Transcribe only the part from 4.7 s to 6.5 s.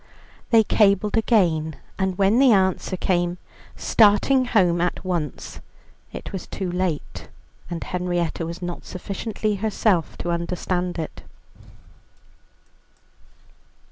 at once," it was